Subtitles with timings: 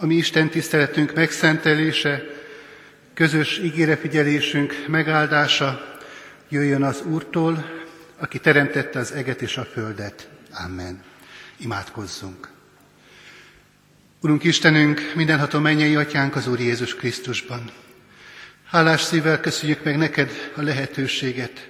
[0.00, 2.22] a mi Isten tiszteletünk megszentelése,
[3.14, 5.96] közös ígérefigyelésünk megáldása
[6.48, 7.70] jöjjön az Úrtól,
[8.18, 10.28] aki teremtette az eget és a földet.
[10.64, 11.02] Amen.
[11.56, 12.48] Imádkozzunk.
[14.20, 17.70] Urunk Istenünk, mindenható mennyei atyánk az Úr Jézus Krisztusban.
[18.66, 21.68] Hálás szívvel köszönjük meg neked a lehetőséget,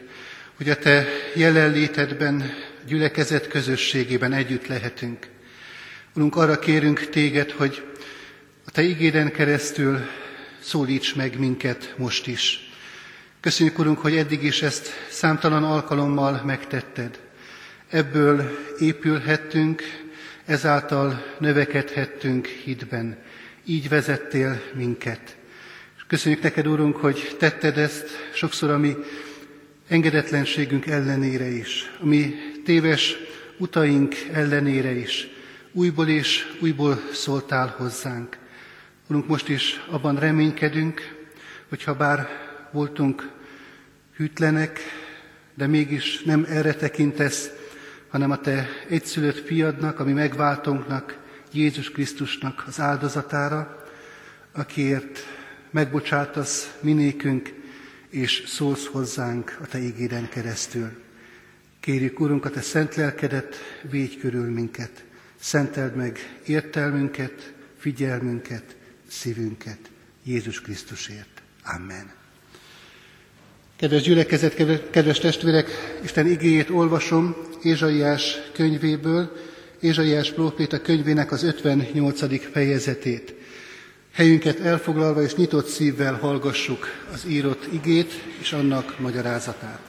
[0.56, 2.52] hogy a te jelenlétedben,
[2.86, 5.26] gyülekezet közösségében együtt lehetünk.
[6.14, 7.82] Urunk, arra kérünk téged, hogy
[8.68, 9.99] a te igéden keresztül
[10.58, 12.71] szólíts meg minket most is.
[13.40, 17.18] Köszönjük, Urunk, hogy eddig is ezt számtalan alkalommal megtetted.
[17.90, 19.82] Ebből épülhettünk,
[20.45, 23.17] ezáltal növekedhettünk hitben.
[23.64, 25.37] Így vezettél minket.
[26.07, 28.96] Köszönjük neked, Úrunk, hogy tetted ezt sokszor a mi
[29.89, 33.17] engedetlenségünk ellenére is, a mi téves
[33.59, 35.28] utaink ellenére is.
[35.73, 38.47] Újból és újból szóltál hozzánk.
[39.11, 41.17] Urunk, most is abban reménykedünk,
[41.69, 42.28] hogyha bár
[42.70, 43.31] voltunk
[44.17, 44.81] hűtlenek,
[45.55, 47.51] de mégis nem erre tekintesz,
[48.09, 51.19] hanem a Te egyszülött fiadnak, ami megváltónknak,
[51.53, 53.86] Jézus Krisztusnak az áldozatára,
[54.53, 55.19] akiért
[55.70, 57.53] megbocsátasz minékünk,
[58.09, 61.03] és szólsz hozzánk a Te ígéden keresztül.
[61.81, 63.56] Kérjük, Urunk, a Te szent lelkedet,
[63.91, 65.05] védj körül minket,
[65.41, 68.77] szenteld meg értelmünket, figyelmünket,
[69.09, 69.78] szívünket
[70.25, 71.42] Jézus Krisztusért.
[71.64, 72.12] Amen.
[73.77, 74.55] Kedves gyülekezet,
[74.91, 75.69] kedves testvérek,
[76.03, 79.36] Isten igéjét olvasom Ézsaiás könyvéből,
[79.81, 82.51] Ézsaiás próféta könyvének az 58.
[82.53, 83.34] fejezetét.
[84.12, 89.81] Helyünket elfoglalva és nyitott szívvel hallgassuk az írott igét és annak magyarázatát.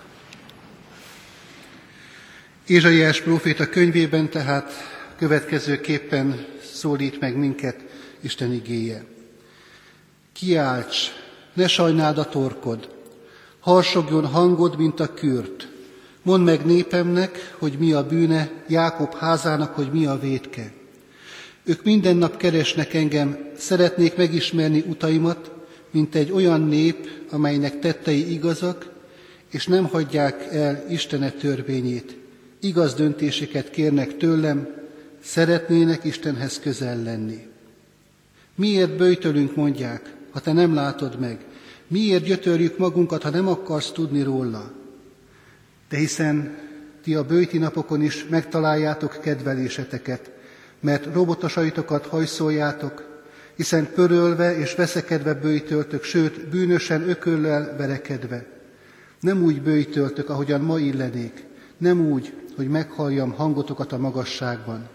[2.67, 4.71] Ézsaiás próféta könyvében tehát
[5.17, 7.88] következőképpen szólít meg minket
[8.21, 9.05] Isten igéje.
[10.33, 11.11] Kiálts,
[11.53, 12.89] ne sajnáld a torkod,
[13.59, 15.67] harsogjon hangod, mint a kürt.
[16.21, 20.71] Mondd meg népemnek, hogy mi a bűne, Jákob házának, hogy mi a védke.
[21.63, 25.51] Ők minden nap keresnek engem, szeretnék megismerni utaimat,
[25.91, 28.91] mint egy olyan nép, amelynek tettei igazak,
[29.51, 32.17] és nem hagyják el Istene törvényét.
[32.59, 34.67] Igaz döntéseket kérnek tőlem,
[35.23, 37.48] szeretnének Istenhez közel lenni.
[38.59, 41.45] Miért bőjtölünk, mondják, ha te nem látod meg?
[41.87, 44.71] Miért gyötörjük magunkat, ha nem akarsz tudni róla?
[45.89, 46.57] De hiszen
[47.03, 50.31] ti a bőti napokon is megtaláljátok kedveléseteket,
[50.79, 53.21] mert robotosaitokat hajszoljátok,
[53.55, 58.45] hiszen pörölve és veszekedve bőjtöltök, sőt, bűnösen ököllel verekedve.
[59.19, 61.43] Nem úgy bőjtöltök, ahogyan ma illenék,
[61.77, 64.89] nem úgy, hogy meghalljam hangotokat a magasságban.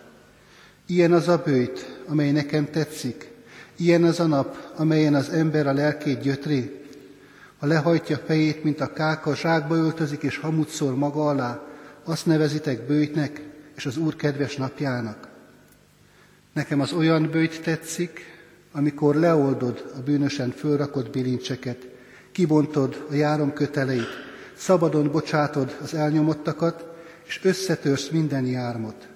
[0.86, 3.32] Ilyen az a bőjt, amely nekem tetszik,
[3.76, 6.82] Ilyen az a nap, amelyen az ember a lelkét gyötri,
[7.58, 11.62] ha lehajtja fejét, mint a káka, zsákba öltözik és hamut szól maga alá,
[12.04, 13.42] azt nevezitek bőjtnek
[13.76, 15.28] és az Úr kedves napjának.
[16.52, 18.20] Nekem az olyan bőjt tetszik,
[18.72, 21.88] amikor leoldod a bűnösen fölrakott bilincseket,
[22.32, 24.08] kibontod a járom köteleit,
[24.56, 26.86] szabadon bocsátod az elnyomottakat,
[27.24, 29.08] és összetörsz minden jármot.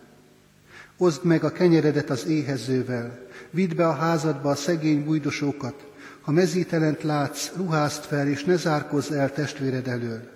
[0.98, 3.18] Oszd meg a kenyeredet az éhezővel,
[3.50, 5.86] vidd be a házadba a szegény bújdosókat,
[6.20, 10.30] ha mezítelent látsz, ruházt fel, és ne zárkozz el testvéred elől.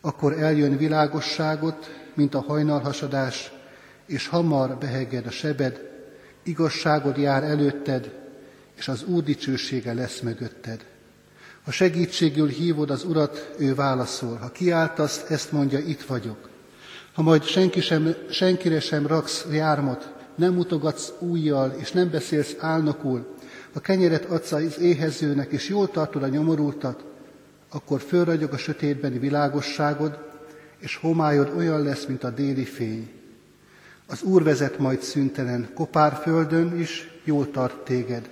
[0.00, 3.52] Akkor eljön világosságot, mint a hajnalhasadás,
[4.06, 5.90] és hamar beheged a sebed,
[6.42, 8.18] igazságod jár előtted,
[8.76, 10.84] és az Úr dicsősége lesz mögötted.
[11.64, 14.36] Ha segítségül hívod az Urat, ő válaszol.
[14.36, 16.49] Ha kiáltasz, ezt mondja, itt vagyok.
[17.20, 23.26] Ha majd senki sem, senkire sem raksz jármot, nem mutogatsz újjal, és nem beszélsz álnokul,
[23.72, 27.04] ha kenyeret adsz az éhezőnek, és jól tartod a nyomorultat,
[27.70, 30.18] akkor fölragyog a sötétbeni világosságod,
[30.78, 33.10] és homályod olyan lesz, mint a déli fény.
[34.06, 38.30] Az Úr vezet majd szüntelen, kopár földön is jól tart téged.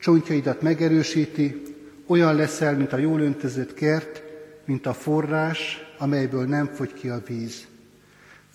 [0.00, 1.62] Csontjaidat megerősíti,
[2.06, 4.22] olyan leszel, mint a jól öntözött kert,
[4.64, 7.66] mint a forrás, amelyből nem fogy ki a víz.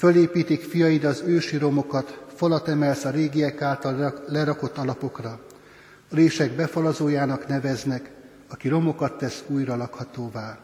[0.03, 5.39] Fölépítik fiaid az ősi romokat, falat emelsz a régiek által lerakott alapokra.
[6.09, 8.11] A rések befalazójának neveznek,
[8.49, 10.57] aki romokat tesz újra lakhatóvá.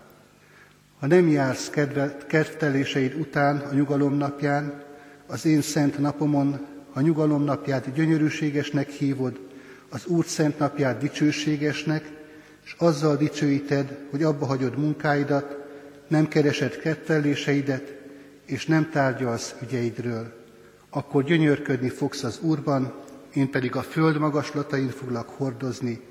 [1.00, 1.70] Ha nem jársz
[2.28, 4.84] kerteléseid után a nyugalom napján,
[5.28, 9.40] az én szent napomon, ha nyugalom napját gyönyörűségesnek hívod,
[9.90, 12.12] az Úr szent napját dicsőségesnek,
[12.66, 15.58] és azzal dicsőíted, hogy abba hagyod munkáidat,
[16.08, 17.99] nem keresed ketteléseidet,
[18.50, 20.34] és nem tárgyalsz ügyeidről.
[20.90, 22.94] Akkor gyönyörködni fogsz az Úrban,
[23.34, 26.02] én pedig a föld magaslatain foglak hordozni,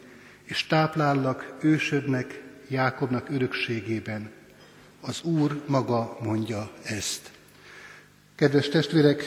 [0.45, 4.31] és táplállak ősödnek, Jákobnak örökségében.
[5.01, 7.31] Az Úr maga mondja ezt.
[8.35, 9.23] Kedves testvérek,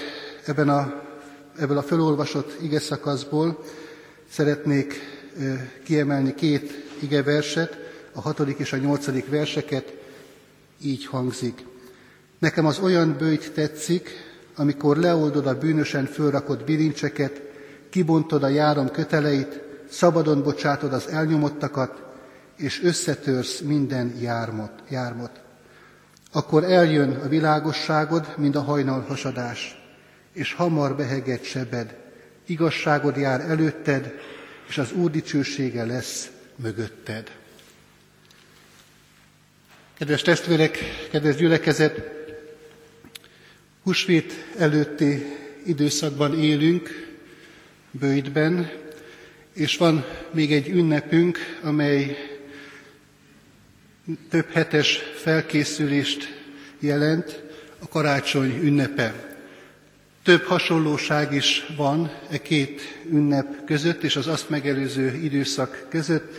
[0.45, 1.03] ebben a,
[1.57, 3.63] ebből a felolvasott ige szakaszból
[4.29, 4.93] szeretnék
[5.83, 7.77] kiemelni két ige verset,
[8.13, 9.93] a hatodik és a nyolcadik verseket,
[10.81, 11.69] így hangzik.
[12.41, 14.09] Nekem az olyan bőjt tetszik,
[14.55, 17.41] amikor leoldod a bűnösen fölrakott bilincseket,
[17.89, 22.01] kibontod a járom köteleit, szabadon bocsátod az elnyomottakat,
[22.57, 24.71] és összetörsz minden jármot.
[24.89, 25.31] jármot.
[26.31, 29.81] Akkor eljön a világosságod, mint a hajnal hasadás,
[30.33, 31.95] és hamar beheget sebed,
[32.45, 34.13] igazságod jár előtted,
[34.67, 37.31] és az Úr dicsősége lesz mögötted.
[39.97, 40.77] Kedves testvérek,
[41.11, 42.19] kedves gyülekezet,
[43.83, 45.25] húsvét előtti
[45.65, 47.09] időszakban élünk,
[47.91, 48.71] bőjtben,
[49.53, 52.17] és van még egy ünnepünk, amely
[54.29, 56.39] több hetes felkészülést
[56.79, 57.43] jelent,
[57.79, 59.35] a karácsony ünnepe.
[60.23, 66.35] Több hasonlóság is van e két ünnep között és az azt megelőző időszak között.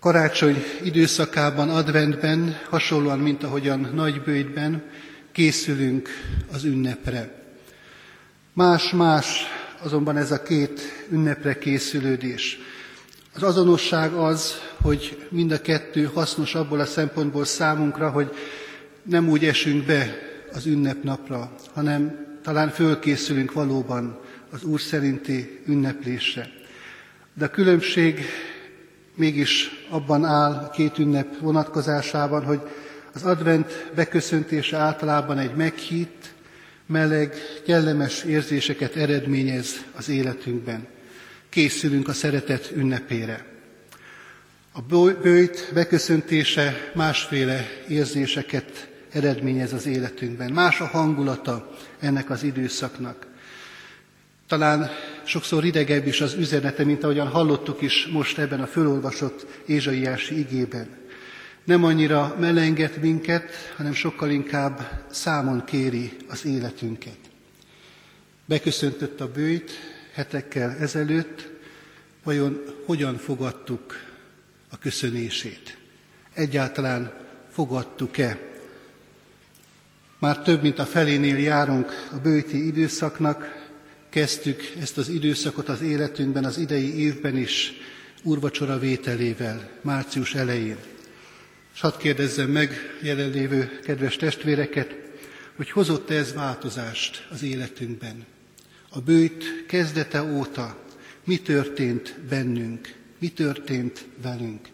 [0.00, 4.82] Karácsony időszakában, adventben, hasonlóan, mint ahogyan nagybőjtben
[5.34, 6.08] készülünk
[6.52, 7.42] az ünnepre.
[8.52, 9.42] Más-más
[9.82, 12.58] azonban ez a két ünnepre készülődés.
[13.34, 14.52] Az azonosság az,
[14.82, 18.30] hogy mind a kettő hasznos abból a szempontból számunkra, hogy
[19.02, 20.14] nem úgy esünk be
[20.52, 24.20] az ünnepnapra, hanem talán fölkészülünk valóban
[24.50, 26.48] az Úr szerinti ünneplésre.
[27.34, 28.20] De a különbség
[29.14, 32.60] mégis abban áll a két ünnep vonatkozásában, hogy
[33.14, 36.32] az advent beköszöntése általában egy meghitt,
[36.86, 37.34] meleg,
[37.66, 40.86] kellemes érzéseket eredményez az életünkben.
[41.48, 43.44] Készülünk a szeretet ünnepére.
[44.72, 44.82] A
[45.22, 50.52] bőjt beköszöntése másféle érzéseket eredményez az életünkben.
[50.52, 53.26] Más a hangulata ennek az időszaknak.
[54.48, 54.90] Talán
[55.24, 60.88] sokszor idegebb is az üzenete, mint ahogyan hallottuk is most ebben a fölolvasott Ézsaiási igében.
[61.64, 67.18] Nem annyira melenget minket, hanem sokkal inkább számon kéri az életünket.
[68.44, 69.70] Beköszöntött a bőjt
[70.12, 71.48] hetekkel ezelőtt,
[72.22, 74.04] vajon hogyan fogadtuk
[74.70, 75.76] a köszönését?
[76.34, 77.12] Egyáltalán
[77.50, 78.38] fogadtuk-e
[80.18, 83.66] már több mint a felénél járunk a bőti időszaknak,
[84.10, 87.72] kezdtük ezt az időszakot az életünkben, az idei évben is
[88.22, 90.76] úrvacsora vételével, március elején.
[91.74, 94.94] És hadd kérdezzem meg jelenlévő kedves testvéreket,
[95.56, 98.24] hogy hozott ez változást az életünkben.
[98.88, 100.78] A bőjt kezdete óta
[101.24, 104.68] mi történt bennünk, mi történt velünk.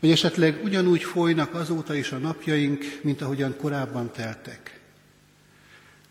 [0.00, 4.80] Vagy esetleg ugyanúgy folynak azóta is a napjaink, mint ahogyan korábban teltek.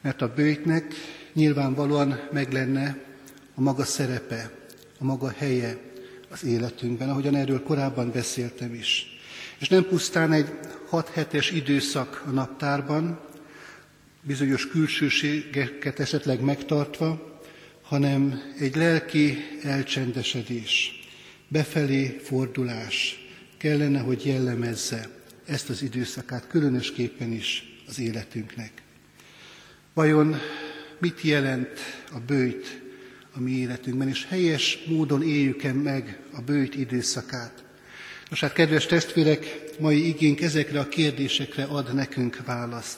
[0.02, 0.94] Mert a bőjtnek
[1.34, 2.98] nyilvánvalóan meg lenne
[3.56, 4.52] a maga szerepe,
[5.00, 5.78] a maga helye
[6.30, 9.11] az életünkben, ahogyan erről korábban beszéltem is.
[9.62, 10.50] És nem pusztán egy
[10.88, 13.20] hat hetes időszak a naptárban,
[14.22, 17.40] bizonyos külsőségeket esetleg megtartva,
[17.82, 21.00] hanem egy lelki elcsendesedés,
[21.48, 23.28] befelé fordulás,
[23.58, 25.10] kellene, hogy jellemezze
[25.46, 28.72] ezt az időszakát, különösképpen is az életünknek.
[29.94, 30.36] Vajon
[31.00, 31.80] mit jelent
[32.12, 32.82] a bőjt
[33.34, 37.64] a mi életünkben, és helyes módon éljük-e meg a bőjt időszakát?
[38.32, 42.98] Nos hát, kedves testvérek, mai igénk ezekre a kérdésekre ad nekünk választ.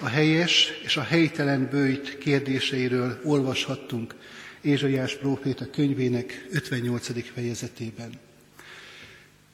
[0.00, 4.14] A helyes és a helytelen bőjt kérdéseiről olvashattunk
[4.60, 7.32] Ézsaiás próféta könyvének 58.
[7.34, 8.10] fejezetében.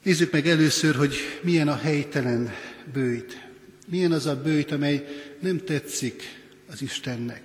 [0.03, 2.53] Nézzük meg először, hogy milyen a helytelen
[2.93, 3.47] bőjt.
[3.87, 5.05] Milyen az a bőjt, amely
[5.39, 6.23] nem tetszik
[6.71, 7.41] az Istennek.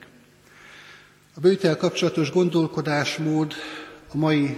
[1.35, 3.55] A bőjtel kapcsolatos gondolkodásmód
[4.09, 4.57] a mai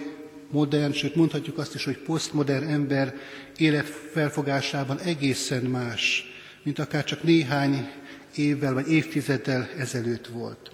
[0.51, 3.15] modern, sőt mondhatjuk azt is, hogy posztmodern ember
[3.57, 6.25] életfelfogásában egészen más,
[6.63, 7.91] mint akár csak néhány
[8.35, 10.71] évvel vagy évtizeddel ezelőtt volt.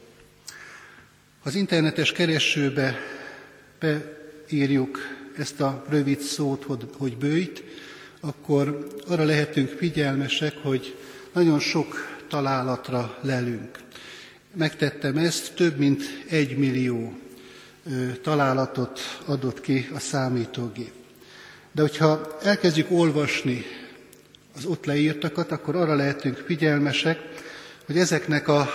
[1.42, 2.98] Az internetes keresőbe
[3.78, 4.98] beírjuk
[5.38, 6.66] ezt a rövid szót,
[6.96, 7.62] hogy bőjt,
[8.20, 10.96] akkor arra lehetünk figyelmesek, hogy
[11.32, 13.78] nagyon sok találatra lelünk.
[14.54, 17.18] Megtettem ezt, több mint egy millió
[18.22, 20.92] találatot adott ki a számítógép.
[21.72, 23.64] De hogyha elkezdjük olvasni
[24.56, 27.18] az ott leírtakat, akkor arra lehetünk figyelmesek,
[27.86, 28.68] hogy ezeknek a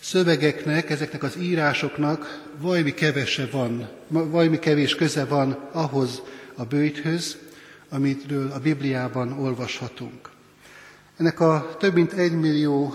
[0.00, 6.22] szövegeknek, ezeknek az írásoknak valami kevese van, valami kevés köze van ahhoz
[6.54, 7.36] a bőjthöz,
[7.88, 10.30] amitről a Bibliában olvashatunk.
[11.16, 12.94] Ennek a több mint egy millió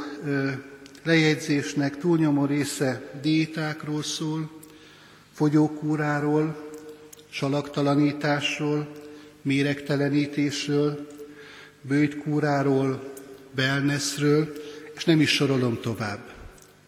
[1.04, 4.61] lejegyzésnek túlnyomó része diétákról szól,
[5.42, 6.72] fogyókúráról,
[7.30, 8.88] salaktalanításról,
[9.42, 11.08] méregtelenítésről,
[11.82, 13.14] bőjtkúráról,
[13.58, 14.54] wellnessről,
[14.96, 16.20] és nem is sorolom tovább.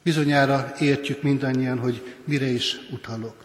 [0.03, 3.35] Bizonyára értjük mindannyian, hogy mire is utalok.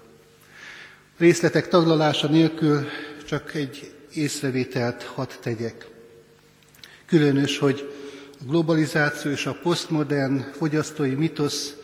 [1.18, 2.86] Részletek taglalása nélkül
[3.26, 5.86] csak egy észrevételt hadd tegyek.
[7.06, 7.92] Különös, hogy
[8.40, 11.74] a globalizáció és a posztmodern fogyasztói mitosz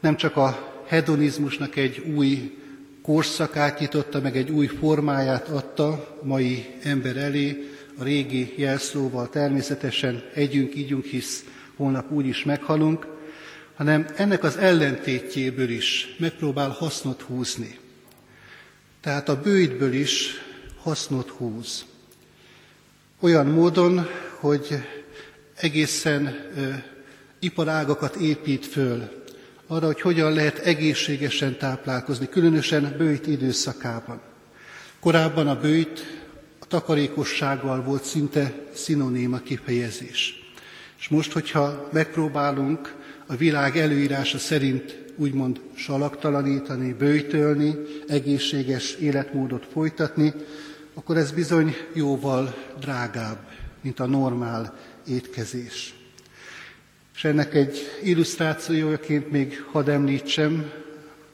[0.00, 2.62] nem csak a hedonizmusnak egy új
[3.04, 7.68] korszakát nyitotta, meg egy új formáját adta mai ember elé,
[7.98, 11.44] a régi jelszóval természetesen együnk, ígyunk, hisz
[11.76, 13.06] holnap úgy is meghalunk,
[13.74, 17.78] hanem ennek az ellentétjéből is megpróbál hasznot húzni.
[19.00, 20.30] Tehát a bőjtből is
[20.82, 21.84] hasznot húz.
[23.20, 24.06] Olyan módon,
[24.40, 24.68] hogy
[25.54, 26.70] egészen ö,
[27.38, 29.23] iparágakat épít föl,
[29.74, 34.20] arra, hogy hogyan lehet egészségesen táplálkozni, különösen bőjt időszakában.
[35.00, 36.22] Korábban a bőjt
[36.58, 40.52] a takarékossággal volt szinte szinonéma kifejezés.
[40.98, 42.94] És most, hogyha megpróbálunk
[43.26, 47.74] a világ előírása szerint úgymond salaktalanítani, bőjtölni,
[48.08, 50.32] egészséges életmódot folytatni,
[50.94, 53.38] akkor ez bizony jóval drágább,
[53.80, 55.94] mint a normál étkezés.
[57.14, 60.70] És ennek egy illusztrációjaként még hadd említsem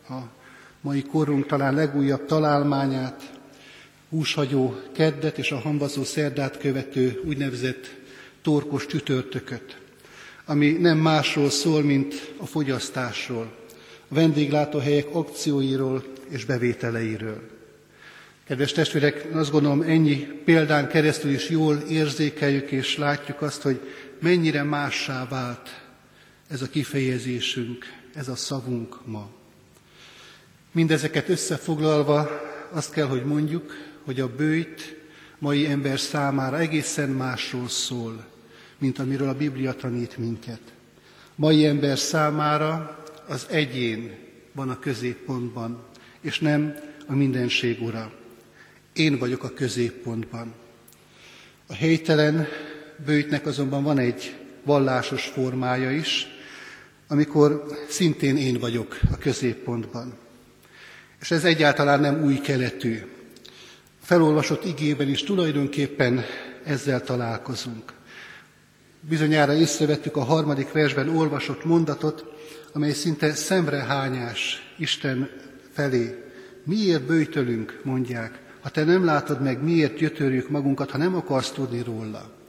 [0.09, 0.19] a
[0.81, 3.31] mai korunk talán legújabb találmányát,
[4.09, 7.95] húshagyó keddet és a hambazó szerdát követő úgynevezett
[8.43, 9.77] torkos csütörtököt,
[10.45, 13.53] ami nem másról szól, mint a fogyasztásról,
[14.09, 17.41] a vendéglátóhelyek akcióiról és bevételeiről.
[18.47, 23.81] Kedves testvérek, azt gondolom ennyi példán keresztül is jól érzékeljük és látjuk azt, hogy
[24.21, 25.81] mennyire mássá vált
[26.49, 27.85] ez a kifejezésünk,
[28.15, 29.31] ez a szavunk ma.
[30.73, 32.31] Mindezeket összefoglalva
[32.71, 33.73] azt kell, hogy mondjuk,
[34.05, 34.97] hogy a bőjt
[35.39, 38.27] mai ember számára egészen másról szól,
[38.79, 40.61] mint amiről a Biblia tanít minket.
[41.35, 44.15] Mai ember számára az egyén
[44.53, 45.83] van a középpontban,
[46.21, 46.75] és nem
[47.07, 48.13] a mindenség ura.
[48.93, 50.55] Én vagyok a középpontban.
[51.67, 52.47] A helytelen
[53.05, 56.27] bőjtnek azonban van egy vallásos formája is,
[57.09, 60.15] amikor szintén én vagyok a középpontban.
[61.21, 62.99] És ez egyáltalán nem új keletű.
[64.03, 66.25] A felolvasott igében is tulajdonképpen
[66.65, 67.93] ezzel találkozunk.
[69.01, 72.25] Bizonyára észrevettük a harmadik versben olvasott mondatot,
[72.73, 75.31] amely szinte szemrehányás Isten
[75.73, 76.25] felé.
[76.65, 81.83] Miért bőjtölünk, mondják, ha te nem látod meg, miért gyötörjük magunkat, ha nem akarsz tudni
[81.83, 82.40] róla.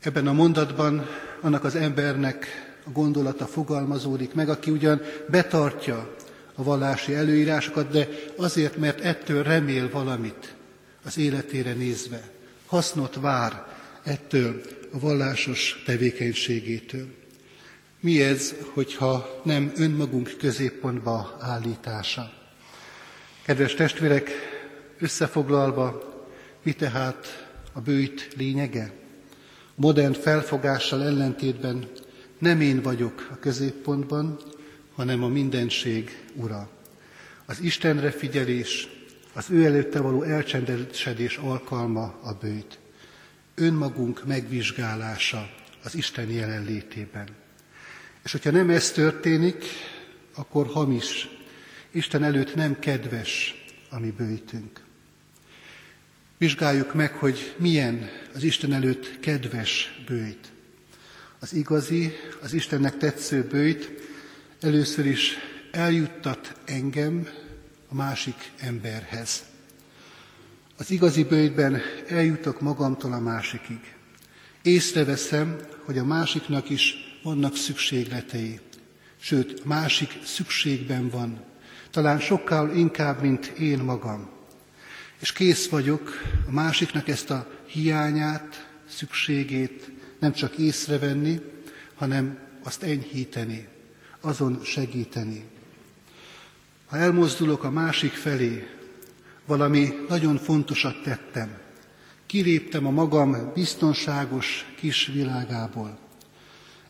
[0.00, 1.06] Ebben a mondatban
[1.40, 2.46] annak az embernek
[2.84, 6.16] a gondolata fogalmazódik meg, aki ugyan betartja
[6.54, 10.54] a vallási előírásokat, de azért, mert ettől remél valamit
[11.04, 12.20] az életére nézve.
[12.66, 13.66] Hasznot vár
[14.02, 14.60] ettől
[14.92, 17.06] a vallásos tevékenységétől.
[18.00, 22.32] Mi ez, hogyha nem önmagunk középpontba állítása?
[23.42, 24.30] Kedves testvérek,
[24.98, 26.02] összefoglalva,
[26.62, 28.92] mi tehát a bőjt lényege?
[29.80, 31.88] Modern felfogással ellentétben
[32.38, 34.38] nem én vagyok a középpontban,
[34.94, 36.68] hanem a mindenség ura.
[37.46, 38.88] Az Istenre figyelés,
[39.32, 42.78] az ő előtte való elcsendesedés alkalma a bőjt.
[43.54, 45.50] Önmagunk megvizsgálása
[45.84, 47.28] az Isten jelenlétében.
[48.24, 49.64] És hogyha nem ez történik,
[50.34, 51.28] akkor hamis,
[51.90, 54.86] Isten előtt nem kedves a mi bőjtünk.
[56.38, 60.52] Vizsgáljuk meg, hogy milyen az Isten előtt kedves bőjt.
[61.38, 63.90] Az igazi, az Istennek tetsző bőjt
[64.60, 65.36] először is
[65.70, 67.28] eljuttat engem
[67.88, 69.42] a másik emberhez.
[70.76, 73.94] Az igazi bőjtben eljutok magamtól a másikig.
[74.62, 78.60] Észreveszem, hogy a másiknak is vannak szükségletei,
[79.20, 81.44] sőt, másik szükségben van,
[81.90, 84.37] talán sokkal inkább, mint én magam.
[85.18, 86.12] És kész vagyok
[86.46, 91.40] a másiknak ezt a hiányát, szükségét nem csak észrevenni,
[91.94, 93.68] hanem azt enyhíteni,
[94.20, 95.44] azon segíteni.
[96.86, 98.66] Ha elmozdulok a másik felé,
[99.46, 101.58] valami nagyon fontosat tettem.
[102.26, 105.98] Kiléptem a magam biztonságos kis világából.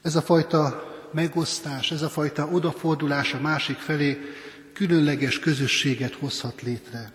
[0.02, 4.18] Ez a fajta megosztás, ez a fajta odafordulás a másik felé
[4.72, 7.12] különleges közösséget hozhat létre.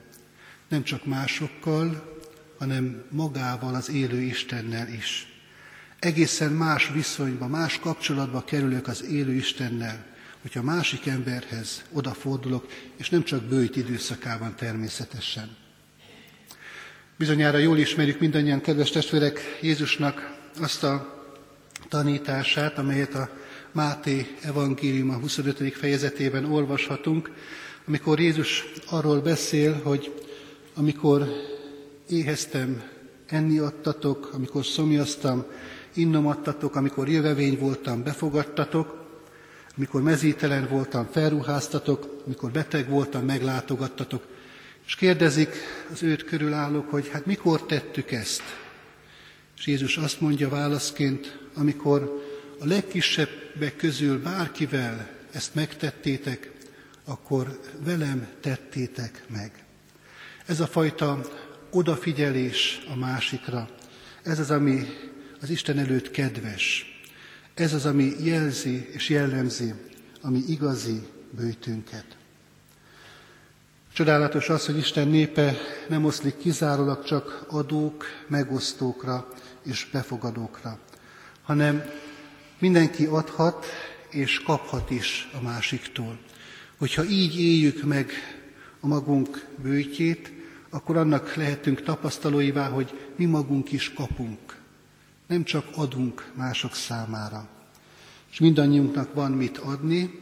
[0.74, 2.18] Nem csak másokkal,
[2.58, 5.28] hanem magával, az élő Istennel is.
[6.00, 10.06] Egészen más viszonyba, más kapcsolatba kerülök az élő Istennel,
[10.42, 15.56] hogyha másik emberhez odafordulok, és nem csak bőjt időszakában természetesen.
[17.18, 21.24] Bizonyára jól ismerjük mindannyian, kedves testvérek, Jézusnak azt a
[21.90, 23.30] tanítását, amelyet a
[23.72, 25.74] Máté evangélium a 25.
[25.74, 27.32] fejezetében olvashatunk,
[27.88, 30.23] amikor Jézus arról beszél, hogy
[30.76, 31.28] amikor
[32.10, 32.84] éheztem,
[33.26, 35.46] enni adtatok, amikor szomjaztam,
[35.94, 39.02] innom adtatok, amikor jövevény voltam, befogadtatok,
[39.78, 44.24] amikor mezítelen voltam, felruháztatok, amikor beteg voltam, meglátogattatok.
[44.86, 45.56] És kérdezik
[45.92, 48.42] az őt körülállók, hogy hát mikor tettük ezt?
[49.58, 52.24] És Jézus azt mondja válaszként, amikor
[52.60, 56.52] a legkisebbek közül bárkivel ezt megtettétek,
[57.06, 59.63] akkor velem tettétek meg.
[60.46, 61.22] Ez a fajta
[61.72, 63.70] odafigyelés a másikra,
[64.24, 64.88] ez az, ami
[65.42, 66.86] az Isten előtt kedves.
[67.54, 69.74] Ez az, ami jelzi és jellemzi
[70.22, 72.06] a mi igazi bőjtünket.
[73.94, 75.56] Csodálatos az, hogy Isten népe
[75.88, 79.28] nem oszlik kizárólag csak adók, megosztókra
[79.64, 80.80] és befogadókra,
[81.44, 81.84] hanem
[82.60, 83.66] mindenki adhat
[84.10, 86.20] és kaphat is a másiktól.
[86.78, 88.12] Hogyha így éljük meg
[88.84, 90.32] a magunk bőjtjét,
[90.70, 94.58] akkor annak lehetünk tapasztalóivá, hogy mi magunk is kapunk.
[95.28, 97.50] Nem csak adunk mások számára.
[98.32, 100.20] És mindannyiunknak van mit adni,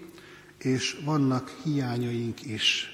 [0.57, 2.89] és vannak hiányaink is.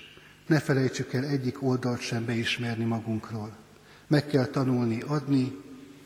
[0.45, 3.55] Ne felejtsük el egyik oldalt sem beismerni magunkról.
[4.07, 5.57] Meg kell tanulni adni,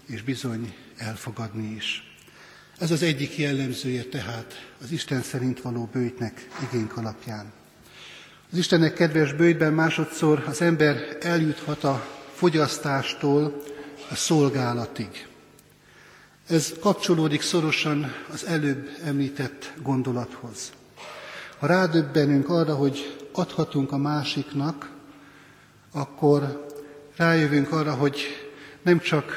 [0.05, 2.15] és bizony elfogadni is.
[2.77, 7.59] Ez az egyik jellemzője tehát az Isten szerint való bőjtnek igénk alapján.
[8.51, 13.61] Az Istennek kedves bőjtben másodszor az ember eljuthat a fogyasztástól
[14.09, 15.27] a szolgálatig.
[16.47, 20.71] Ez kapcsolódik szorosan az előbb említett gondolathoz.
[21.59, 24.89] Ha rádöbbenünk arra, hogy adhatunk a másiknak,
[25.91, 26.67] akkor
[27.15, 28.21] rájövünk arra, hogy
[28.81, 29.31] nem csak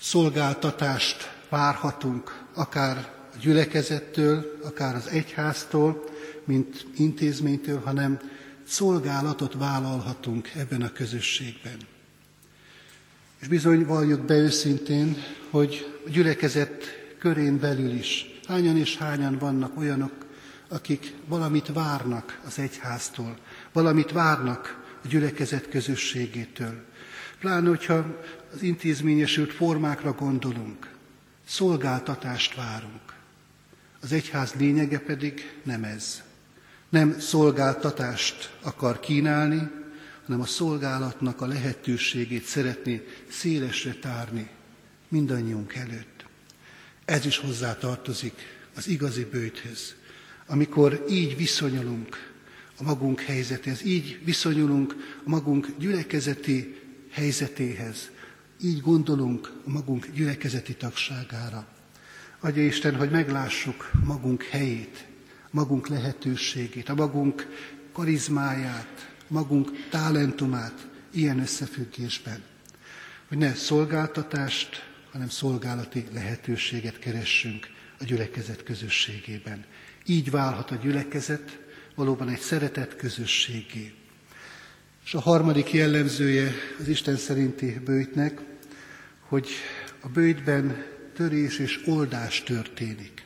[0.00, 6.04] szolgáltatást várhatunk, akár a gyülekezettől, akár az egyháztól,
[6.44, 8.20] mint intézménytől, hanem
[8.66, 11.76] szolgálatot vállalhatunk ebben a közösségben.
[13.40, 15.16] És bizony valljuk be őszintén,
[15.50, 16.84] hogy a gyülekezet
[17.18, 20.26] körén belül is hányan és hányan vannak olyanok,
[20.68, 23.38] akik valamit várnak az egyháztól,
[23.72, 26.84] valamit várnak a gyülekezet közösségétől.
[27.40, 28.04] Pláne, hogyha
[28.54, 30.90] az intézményesült formákra gondolunk,
[31.46, 33.16] szolgáltatást várunk.
[34.08, 36.22] Az egyház lényege pedig nem ez.
[36.88, 39.70] Nem szolgáltatást akar kínálni,
[40.24, 44.50] hanem a szolgálatnak a lehetőségét szeretné szélesre tárni
[45.08, 46.24] mindannyiunk előtt.
[47.04, 48.34] Ez is hozzá tartozik
[48.76, 49.94] az igazi bőjthöz.
[50.46, 52.32] Amikor így viszonyulunk
[52.78, 54.94] a magunk helyzetéhez, így viszonyulunk
[55.24, 56.78] a magunk gyülekezeti
[57.10, 58.10] helyzetéhez,
[58.62, 61.76] így gondolunk a magunk gyülekezeti tagságára.
[62.40, 65.06] Adja Isten, hogy meglássuk magunk helyét,
[65.50, 67.46] magunk lehetőségét, a magunk
[67.92, 72.42] karizmáját, magunk talentumát ilyen összefüggésben.
[73.28, 77.66] Hogy ne szolgáltatást, hanem szolgálati lehetőséget keressünk
[78.00, 79.64] a gyülekezet közösségében.
[80.06, 81.58] Így válhat a gyülekezet
[81.94, 83.94] valóban egy szeretett közösségé.
[85.04, 88.40] És a harmadik jellemzője az Isten szerinti bőjtnek,
[89.20, 89.48] hogy
[90.00, 93.24] a bőjtben törés és oldás történik.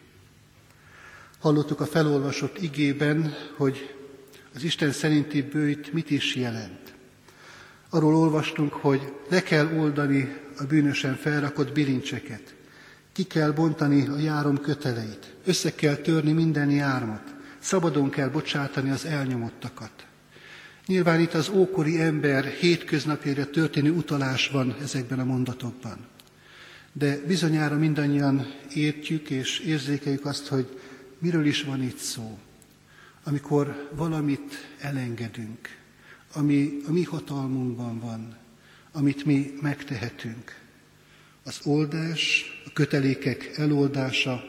[1.38, 3.94] Hallottuk a felolvasott igében, hogy
[4.54, 6.94] az Isten szerinti bőjt mit is jelent.
[7.90, 12.54] Arról olvastunk, hogy le kell oldani a bűnösen felrakott bilincseket,
[13.12, 19.04] ki kell bontani a járom köteleit, össze kell törni minden jármat, szabadon kell bocsátani az
[19.04, 20.06] elnyomottakat.
[20.86, 26.11] Nyilván itt az ókori ember hétköznapjára történő utalás van ezekben a mondatokban.
[26.92, 30.80] De bizonyára mindannyian értjük és érzékeljük azt, hogy
[31.18, 32.38] miről is van itt szó.
[33.24, 35.68] Amikor valamit elengedünk,
[36.32, 38.36] ami a mi hatalmunkban van,
[38.92, 40.60] amit mi megtehetünk.
[41.44, 44.44] Az oldás, a kötelékek eloldása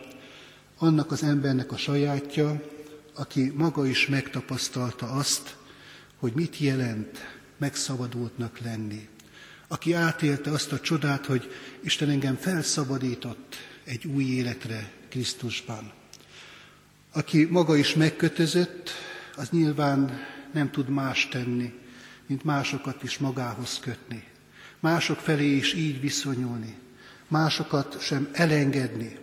[0.78, 2.62] annak az embernek a sajátja,
[3.14, 5.56] aki maga is megtapasztalta azt,
[6.18, 7.18] hogy mit jelent
[7.58, 9.08] megszabadultnak lenni.
[9.74, 11.52] Aki átélte azt a csodát, hogy
[11.84, 15.92] Isten engem felszabadított egy új életre Krisztusban.
[17.12, 18.92] Aki maga is megkötözött,
[19.36, 20.20] az nyilván
[20.52, 21.74] nem tud más tenni,
[22.26, 24.24] mint másokat is magához kötni.
[24.80, 26.76] Mások felé is így viszonyulni,
[27.28, 29.18] másokat sem elengedni.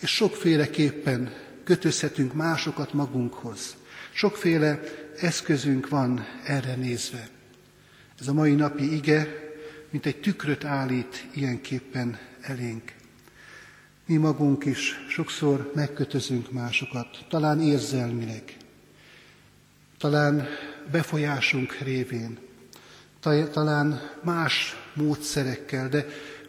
[0.00, 1.32] És sokféleképpen
[1.64, 3.76] kötözhetünk másokat magunkhoz.
[4.12, 4.80] Sokféle
[5.16, 7.28] eszközünk van erre nézve.
[8.20, 9.43] Ez a mai napi ige,
[9.94, 12.92] mint egy tükröt állít ilyenképpen elénk.
[14.06, 18.56] Mi magunk is sokszor megkötözünk másokat, talán érzelmileg,
[19.98, 20.46] talán
[20.90, 22.38] befolyásunk révén,
[23.52, 26.06] talán más módszerekkel, de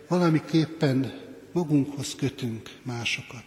[0.07, 1.13] valamiképpen
[1.51, 3.45] magunkhoz kötünk másokat.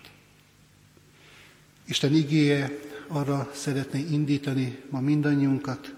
[1.86, 5.94] Isten igéje arra szeretné indítani ma mindannyiunkat,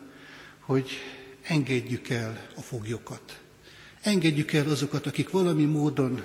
[0.61, 0.91] hogy
[1.43, 3.41] engedjük el a foglyokat.
[4.03, 6.23] Engedjük el azokat, akik valami módon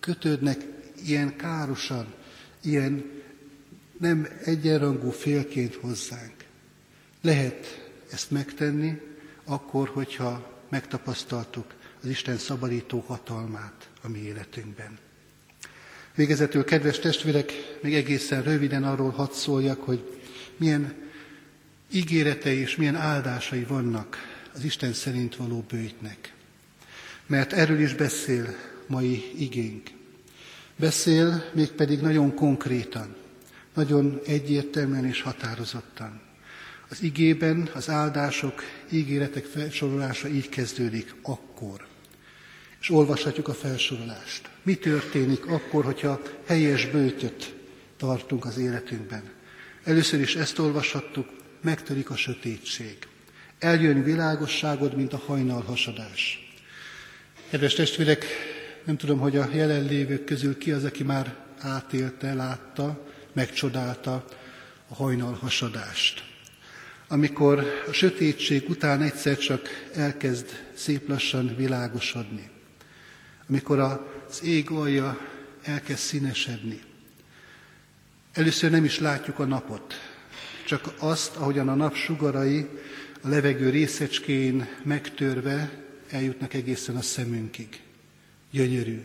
[0.00, 0.66] kötődnek
[1.06, 2.14] ilyen károsan,
[2.62, 3.10] ilyen
[3.98, 6.34] nem egyenrangú félként hozzánk.
[7.20, 9.00] Lehet ezt megtenni
[9.44, 14.98] akkor, hogyha megtapasztaltuk az Isten szabadító hatalmát a mi életünkben.
[16.14, 20.20] Végezetül, kedves testvérek, még egészen röviden arról hadd szóljak, hogy
[20.56, 20.94] milyen
[21.92, 24.16] ígéretei és milyen áldásai vannak
[24.54, 26.32] az Isten szerint való bőjtnek.
[27.32, 28.54] Mert erről is beszél
[28.86, 29.90] mai igénk.
[30.76, 33.14] Beszél mégpedig nagyon konkrétan,
[33.74, 36.20] nagyon egyértelműen és határozottan.
[36.88, 41.86] Az igében az áldások, ígéretek felsorolása így kezdődik, akkor.
[42.80, 44.50] És olvashatjuk a felsorolást.
[44.62, 47.54] Mi történik akkor, hogyha helyes bőtöt
[47.96, 49.22] tartunk az életünkben?
[49.84, 51.28] Először is ezt olvashattuk,
[51.60, 52.98] megtörik a sötétség.
[53.58, 56.41] Eljön világosságod, mint a hajnal hasadás.
[57.52, 58.24] Kedves testvérek,
[58.84, 64.24] nem tudom, hogy a jelenlévők közül ki az, aki már átélte, látta, megcsodálta
[64.88, 66.24] a hajnal hasadást.
[67.08, 72.50] Amikor a sötétség után egyszer csak elkezd szép lassan világosodni.
[73.48, 75.18] Amikor az ég alja
[75.62, 76.80] elkezd színesedni.
[78.32, 79.94] Először nem is látjuk a napot,
[80.66, 82.68] csak azt, ahogyan a nap sugarai
[83.22, 85.82] a levegő részecskén megtörve
[86.12, 87.80] eljutnak egészen a szemünkig.
[88.50, 89.00] Gyönyörű.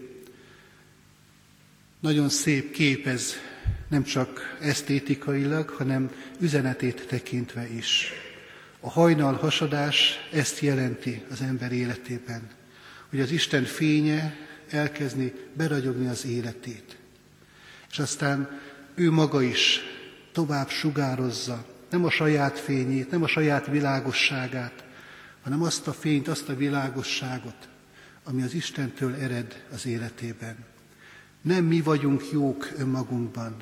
[2.00, 3.34] Nagyon szép kép ez,
[3.88, 8.12] nem csak esztétikailag, hanem üzenetét tekintve is.
[8.80, 12.50] A hajnal hasadás ezt jelenti az ember életében,
[13.10, 14.36] hogy az Isten fénye
[14.70, 16.98] elkezdi beragyogni az életét.
[17.92, 18.60] És aztán
[18.96, 19.80] ő maga is
[20.32, 24.84] tovább sugározza, nem a saját fényét, nem a saját világosságát,
[25.48, 27.68] hanem azt a fényt, azt a világosságot,
[28.24, 30.56] ami az Istentől ered az életében.
[31.42, 33.56] Nem mi vagyunk jók önmagunkban,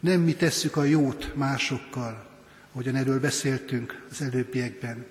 [0.00, 2.30] nem mi tesszük a jót másokkal,
[2.72, 5.06] ahogyan erről beszéltünk az előbbiekben,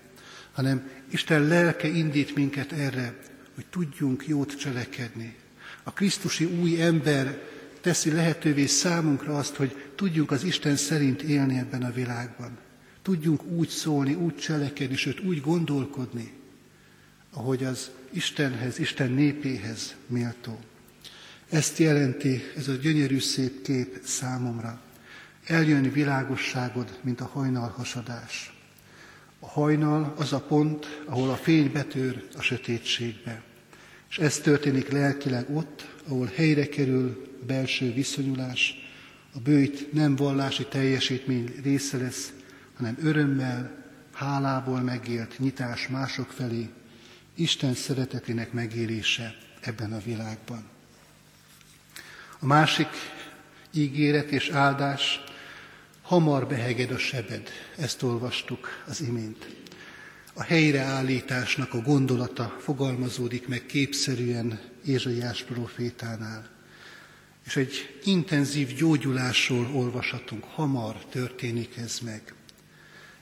[0.51, 3.19] hanem Isten lelke indít minket erre,
[3.55, 5.35] hogy tudjunk jót cselekedni.
[5.83, 7.41] A Krisztusi új ember
[7.81, 12.57] teszi lehetővé számunkra azt, hogy tudjunk az Isten szerint élni ebben a világban.
[13.01, 16.33] Tudjunk úgy szólni, úgy cselekedni, sőt úgy gondolkodni,
[17.33, 20.59] ahogy az Istenhez, Isten népéhez méltó.
[21.49, 24.81] Ezt jelenti ez a gyönyörű szép kép számomra.
[25.45, 28.53] Eljön világosságod, mint a hajnal hasadás.
[29.39, 33.41] A hajnal az a pont, ahol a fény betör a sötétségbe.
[34.09, 38.75] És ez történik lelkileg ott, ahol helyre kerül a belső viszonyulás,
[39.33, 42.31] a bőjt nem vallási teljesítmény része lesz,
[42.79, 43.71] hanem örömmel,
[44.13, 46.69] hálából megélt nyitás mások felé,
[47.35, 50.63] Isten szeretetének megélése ebben a világban.
[52.39, 52.87] A másik
[53.71, 55.23] ígéret és áldás,
[56.01, 59.47] hamar beheged a sebed, ezt olvastuk az imént.
[60.33, 66.49] A helyreállításnak a gondolata fogalmazódik meg képszerűen Ézsaiás profétánál.
[67.45, 72.33] És egy intenzív gyógyulásról olvashatunk, hamar történik ez meg.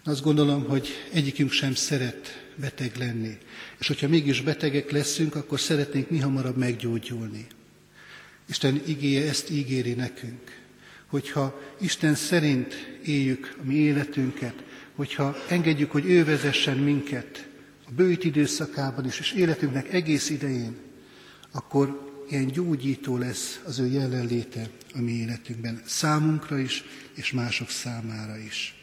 [0.08, 3.38] Azt gondolom, hogy egyikünk sem szeret beteg lenni.
[3.80, 7.48] És hogyha mégis betegek leszünk, akkor szeretnénk mi hamarabb meggyógyulni.
[8.50, 10.62] Isten igéje ezt ígéri nekünk,
[11.08, 14.64] hogyha Isten szerint éljük a mi életünket,
[14.96, 17.48] hogyha engedjük, hogy ő vezessen minket
[17.88, 20.76] a bőjt időszakában is, és életünknek egész idején,
[21.52, 28.38] akkor ilyen gyógyító lesz az ő jelenléte a mi életünkben, számunkra is, és mások számára
[28.38, 28.77] is.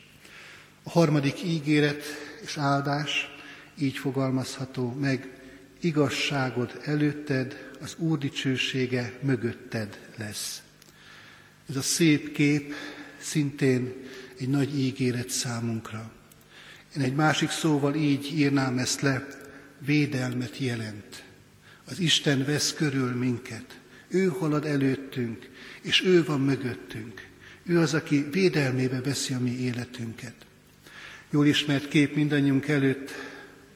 [0.87, 2.03] A harmadik ígéret
[2.42, 3.35] és áldás
[3.79, 5.29] így fogalmazható meg,
[5.81, 10.62] igazságod előtted, az Úr dicsősége mögötted lesz.
[11.68, 12.75] Ez a szép kép
[13.18, 13.92] szintén
[14.38, 16.12] egy nagy ígéret számunkra.
[16.97, 19.27] Én egy másik szóval így írnám ezt le,
[19.79, 21.25] védelmet jelent.
[21.85, 23.79] Az Isten vesz körül minket.
[24.09, 25.51] Ő halad előttünk,
[25.83, 27.27] és ő van mögöttünk.
[27.62, 30.35] Ő az, aki védelmébe veszi a mi életünket.
[31.35, 33.11] Jól ismert kép mindannyiunk előtt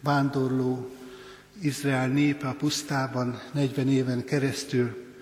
[0.01, 0.91] vándorló
[1.61, 5.13] Izrael népe a pusztában 40 éven keresztül.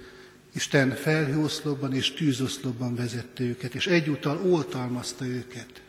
[0.55, 5.83] Isten felhőoszlopban és tűzoszlopban vezette őket, és egyúttal oltalmazta őket.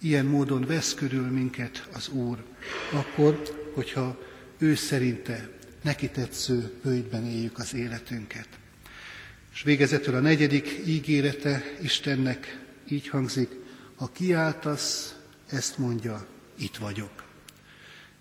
[0.00, 2.44] Ilyen módon vesz körül minket az Úr,
[2.92, 3.42] akkor,
[3.74, 4.18] hogyha
[4.58, 5.48] ő szerinte
[5.82, 8.48] neki tetsző bőjtben éljük az életünket.
[9.52, 13.50] És végezetül a negyedik ígérete Istennek így hangzik,
[13.96, 15.17] ha kiáltasz,
[15.50, 16.26] ezt mondja,
[16.58, 17.24] itt vagyok.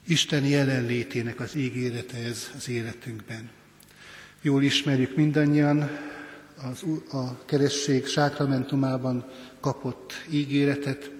[0.07, 3.49] Isten jelenlétének az ígérete ez az életünkben.
[4.41, 5.89] Jól ismerjük mindannyian
[6.71, 11.11] az, a keresség sákramentumában kapott ígéretet,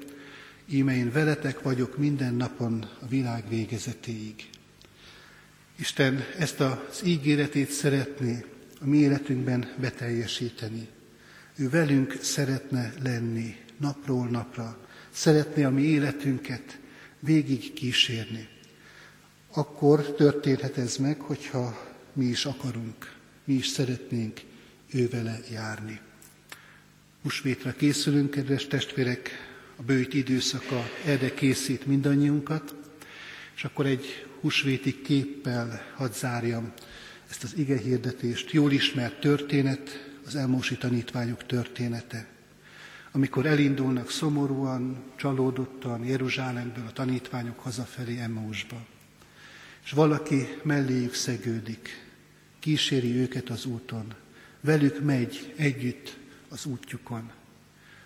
[0.69, 4.49] íme én veletek vagyok minden napon a világ végezetéig.
[5.75, 8.45] Isten ezt az ígéretét szeretné
[8.81, 10.87] a mi életünkben beteljesíteni.
[11.55, 14.86] Ő velünk szeretne lenni napról napra,
[15.17, 16.79] szeretné a mi életünket
[17.19, 18.47] végig kísérni.
[19.53, 24.41] Akkor történhet ez meg, hogyha mi is akarunk, mi is szeretnénk
[24.91, 25.99] ővele járni.
[27.21, 29.29] Húsvétra készülünk, kedves testvérek,
[29.75, 32.75] a bőjt időszaka erre készít mindannyiunkat,
[33.55, 36.73] és akkor egy húsvéti képpel hadd zárjam
[37.29, 38.51] ezt az ige hirdetést.
[38.51, 42.36] Jól ismert történet, az elmósi tanítványok története.
[43.17, 48.85] Amikor elindulnak szomorúan, csalódottan Jeruzsálemből a tanítványok hazafelé Emmausba.
[49.83, 52.05] És valaki melléjük szegődik,
[52.59, 54.13] kíséri őket az úton,
[54.61, 56.17] velük megy együtt
[56.49, 57.31] az útjukon.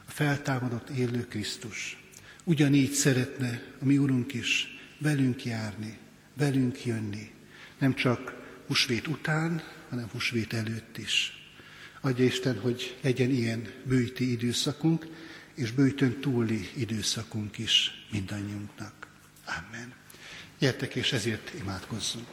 [0.07, 2.03] A feltámadott élő Krisztus.
[2.43, 5.97] Ugyanígy szeretne a mi Urunk is velünk járni,
[6.33, 7.31] velünk jönni,
[7.77, 8.33] nem csak
[8.67, 11.40] husvét után, hanem husvét előtt is.
[12.01, 15.07] Adja Isten, hogy legyen ilyen bőti időszakunk,
[15.53, 19.07] és bőtön túli időszakunk is mindannyiunknak.
[19.45, 19.93] Amen.
[20.59, 22.27] Gyertek, és ezért imádkozzunk.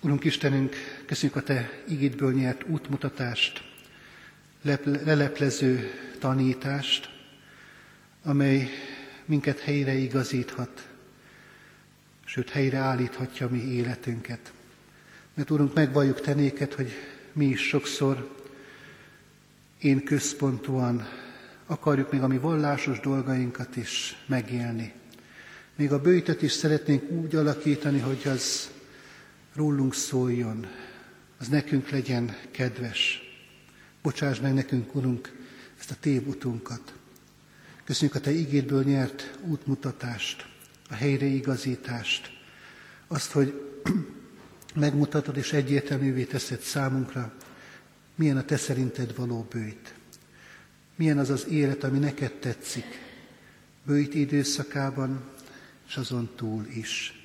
[0.00, 3.62] Urunk Istenünk, köszönjük a Te igédből nyert útmutatást,
[5.04, 7.10] leleplező tanítást,
[8.22, 8.68] amely
[9.24, 10.88] minket helyre igazíthat,
[12.28, 14.52] sőt helyre állíthatja mi életünket.
[15.34, 16.92] Mert Úrunk, megvalljuk tenéket, hogy
[17.32, 18.36] mi is sokszor
[19.80, 21.08] én központúan
[21.66, 24.92] akarjuk még a mi vallásos dolgainkat is megélni.
[25.76, 28.70] Még a bőjtöt is szeretnénk úgy alakítani, hogy az
[29.54, 30.66] rólunk szóljon,
[31.38, 33.20] az nekünk legyen kedves.
[34.02, 35.32] Bocsáss meg nekünk, Urunk,
[35.78, 36.92] ezt a tévutunkat.
[37.84, 40.46] Köszönjük a Te ígédből nyert útmutatást,
[40.90, 42.30] a helyreigazítást,
[43.06, 43.62] azt, hogy
[44.74, 47.34] megmutatod és egyértelművé teszed számunkra,
[48.14, 49.94] milyen a Te szerinted való bőjt.
[50.96, 52.84] Milyen az az élet, ami neked tetszik,
[53.86, 55.24] bőjt időszakában,
[55.88, 57.22] és azon túl is.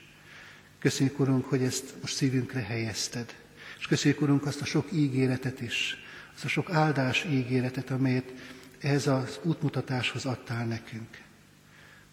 [0.80, 3.36] Köszönjük, Urunk, hogy ezt most szívünkre helyezted.
[3.80, 5.98] És köszönjük, Urunk, azt a sok ígéretet is,
[6.36, 8.34] azt a sok áldás ígéretet, amelyet
[8.80, 11.23] ehhez az útmutatáshoz adtál nekünk.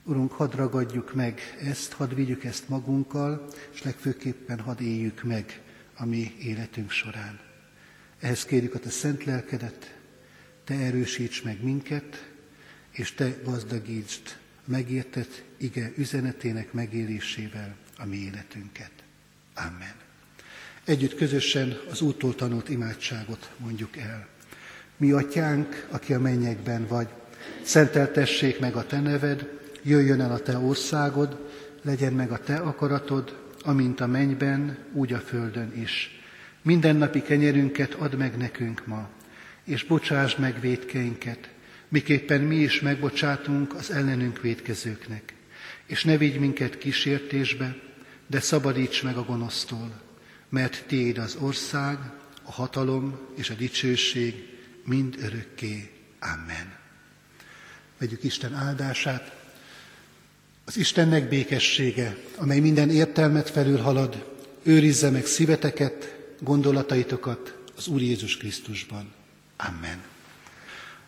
[0.05, 5.61] Urunk, hadd ragadjuk meg ezt, hadd vigyük ezt magunkkal, és legfőképpen hadd éljük meg
[5.95, 7.41] a mi életünk során.
[8.21, 9.99] Ehhez kérjük a Te szent lelkedet,
[10.65, 12.31] Te erősíts meg minket,
[12.91, 14.23] és Te gazdagítsd
[14.67, 18.93] a megértett ige üzenetének megélésével a mi életünket.
[19.55, 19.95] Amen.
[20.85, 24.29] Együtt közösen az úttól tanult imádságot mondjuk el.
[24.97, 27.09] Mi atyánk, aki a mennyekben vagy,
[27.63, 31.49] szenteltessék meg a te neved, jöjjön el a te országod,
[31.83, 36.21] legyen meg a te akaratod, amint a mennyben, úgy a földön is.
[36.63, 39.09] Mindennapi kenyerünket add meg nekünk ma,
[39.65, 41.49] és bocsásd meg védkeinket,
[41.89, 45.35] miképpen mi is megbocsátunk az ellenünk védkezőknek.
[45.87, 47.77] És ne vigy minket kísértésbe,
[48.27, 50.01] de szabadíts meg a gonosztól,
[50.49, 51.99] mert Tiéd az ország,
[52.43, 55.91] a hatalom és a dicsőség mind örökké.
[56.21, 56.79] Amen.
[57.99, 59.40] Vegyük Isten áldását.
[60.71, 64.25] Az Istennek békessége, amely minden értelmet felülhalad,
[64.63, 69.13] őrizze meg szíveteket, gondolataitokat az Úr Jézus Krisztusban.
[69.57, 70.03] Amen.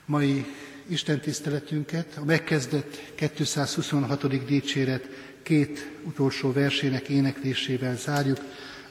[0.04, 0.44] Mai
[0.88, 4.44] Isten tiszteletünket a megkezdett 226.
[4.44, 5.08] dicséret
[5.42, 8.38] két utolsó versének éneklésével zárjuk.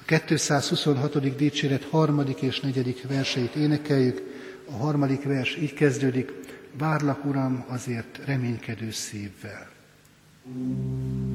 [0.07, 1.35] A 226.
[1.35, 4.21] dicséret harmadik és negyedik verseit énekeljük.
[4.65, 6.31] A harmadik vers így kezdődik,
[6.77, 9.79] várlak Uram azért reménykedő szívvel.
[10.43, 11.30] Thank you.